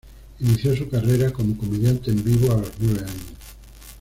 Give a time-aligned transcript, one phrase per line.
[0.39, 3.33] Inició su carrera como comediante en vivo a los nueve años.